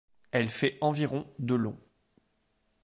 Elle 0.31 0.49
fait 0.49 0.79
environ 0.81 1.31
de 1.37 1.53
long. 1.53 1.77